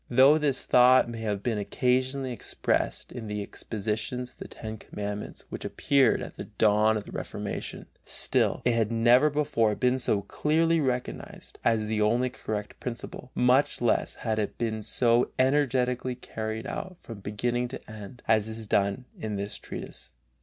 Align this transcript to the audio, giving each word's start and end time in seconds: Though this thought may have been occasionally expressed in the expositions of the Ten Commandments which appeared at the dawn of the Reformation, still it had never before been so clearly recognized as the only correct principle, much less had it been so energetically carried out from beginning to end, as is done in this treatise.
Though 0.09 0.39
this 0.39 0.65
thought 0.65 1.07
may 1.07 1.19
have 1.19 1.43
been 1.43 1.59
occasionally 1.59 2.31
expressed 2.31 3.11
in 3.11 3.27
the 3.27 3.43
expositions 3.43 4.31
of 4.31 4.37
the 4.39 4.47
Ten 4.47 4.77
Commandments 4.79 5.45
which 5.49 5.63
appeared 5.63 6.23
at 6.23 6.37
the 6.37 6.45
dawn 6.45 6.97
of 6.97 7.03
the 7.03 7.11
Reformation, 7.11 7.85
still 8.03 8.63
it 8.65 8.73
had 8.73 8.91
never 8.91 9.29
before 9.29 9.75
been 9.75 9.99
so 9.99 10.23
clearly 10.23 10.79
recognized 10.81 11.59
as 11.63 11.85
the 11.85 12.01
only 12.01 12.31
correct 12.31 12.79
principle, 12.79 13.29
much 13.35 13.79
less 13.79 14.15
had 14.15 14.39
it 14.39 14.57
been 14.57 14.81
so 14.81 15.29
energetically 15.37 16.15
carried 16.15 16.65
out 16.65 16.97
from 16.99 17.19
beginning 17.19 17.67
to 17.67 17.87
end, 17.87 18.23
as 18.27 18.47
is 18.47 18.65
done 18.65 19.05
in 19.19 19.35
this 19.35 19.59
treatise. 19.59 20.13